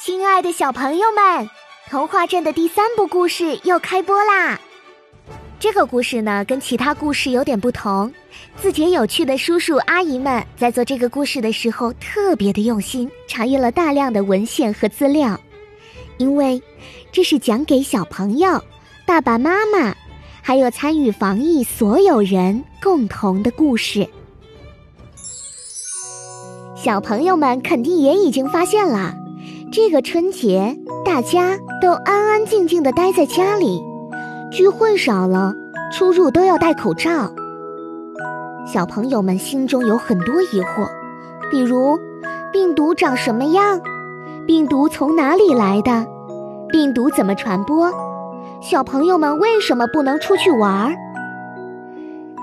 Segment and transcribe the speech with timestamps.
[0.00, 1.50] 亲爱的小朋友们，
[1.90, 4.56] 童话镇的第三部故事又开播啦！
[5.58, 8.12] 这个故事呢，跟其他故事有点不同。
[8.56, 15.38] 字节有趣的叔叔阿姨们在做这个故事的时候，特别的用心，查阅了大量的文献和资料，
[16.16, 16.62] 因为
[17.10, 18.62] 这是讲给小朋友、
[19.04, 19.92] 爸爸妈妈，
[20.40, 24.08] 还有参与防疫所有人共同的故事。
[26.76, 29.12] 小朋友们肯定也已经发现了。
[29.80, 33.80] 这个春节，大家都安安静静的待在家里，
[34.50, 35.54] 聚会少了，
[35.92, 37.30] 出入都要戴口罩。
[38.66, 40.88] 小朋友们心中有很多疑惑，
[41.48, 41.96] 比如
[42.52, 43.80] 病毒长什么样，
[44.48, 46.04] 病毒从哪里来的，
[46.70, 47.88] 病毒怎么传播，
[48.60, 50.92] 小朋友们为什么不能出去玩？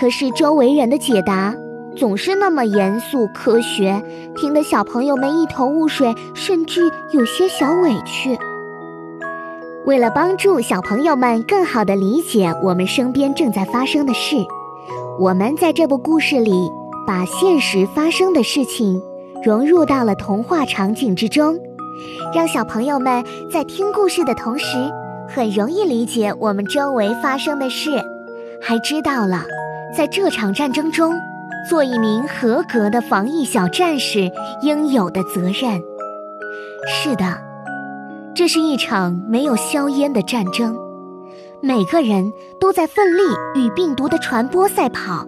[0.00, 1.54] 可是周围人的解答。
[1.96, 4.02] 总是那么严肃科学，
[4.36, 8.38] 听得小朋友们一头雾水，甚至有些小委屈。
[9.86, 14.36] 为了帮助小朋友们更好的理解我们身边正在发生的事，
[15.18, 16.70] 我们在这部故事里
[17.06, 19.00] 把现实发生的事情
[19.42, 21.58] 融入到了童话场景之中，
[22.34, 24.76] 让小朋友们在听故事的同时，
[25.28, 27.90] 很容易理解我们周围发生的事，
[28.62, 29.44] 还知道了
[29.96, 31.12] 在这场战争中。
[31.68, 34.30] 做一名合格的防疫小战士
[34.62, 35.82] 应有的责任。
[36.88, 37.24] 是的，
[38.34, 40.76] 这是一场没有硝烟的战争，
[41.60, 43.22] 每个人都在奋力
[43.54, 45.26] 与病毒的传播赛跑。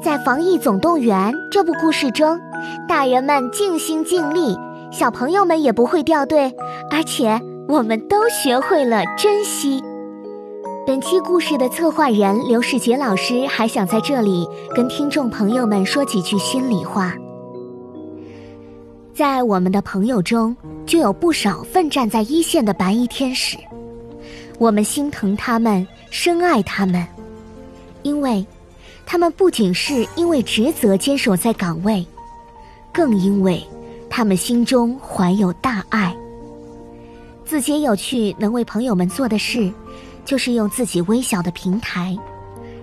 [0.00, 2.38] 在《防疫总动员》这部故事中，
[2.88, 4.56] 大人们尽心尽力，
[4.92, 6.54] 小朋友们也不会掉队，
[6.92, 9.82] 而且我们都学会了珍惜。
[10.88, 17.14] 本期故事的策划人刘世杰老师还想在这里跟听众朋友们说几句心里话。
[19.12, 23.58] 在我们的朋友中，就有不少奋战在一线的白衣天使，
[24.58, 27.06] 我们心疼他们，深爱他们，
[28.02, 28.42] 因为，
[29.04, 32.02] 他们不仅是因为职责坚守在岗位，
[32.94, 33.62] 更因为，
[34.08, 36.16] 他们心中怀有大爱。
[37.44, 39.70] 自己有趣能为朋友们做的事。
[40.28, 42.14] 就是用自己微小的平台，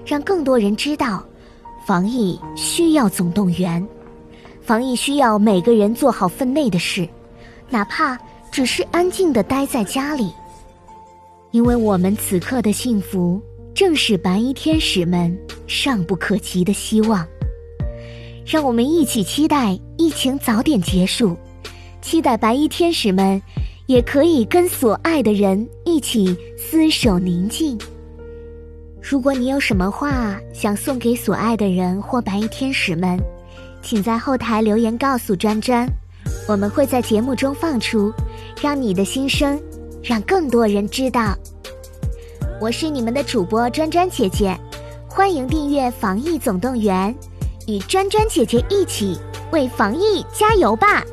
[0.04, 1.24] 让更多人知道，
[1.86, 3.88] 防疫需要总动员，
[4.64, 7.08] 防疫需要每个人做好分内的事，
[7.70, 8.18] 哪怕
[8.50, 10.34] 只是安静的待在家里。
[11.52, 13.40] 因为我们此刻的幸福，
[13.76, 17.24] 正是白衣天使们尚不可及的希望。
[18.44, 21.38] 让我们一起期待疫情早点结束，
[22.02, 23.40] 期待白衣天使们。
[23.88, 27.78] 也可以跟所爱的人一起厮守宁静。
[29.02, 33.20] 如果你有什么话想送给所爱的人或白衣天使们，
[33.84, 35.88] 请在后台留言告诉专专，
[36.48, 38.12] 我们会在节目中放出，
[38.60, 39.62] 让你的心声
[40.02, 41.38] 让更多人知道。
[42.60, 44.58] 我是你们的主播专专姐姐，
[45.08, 47.14] 欢迎订阅《防疫总动员》，
[47.72, 49.20] 与专专姐姐一起
[49.52, 51.04] 为防疫加油吧！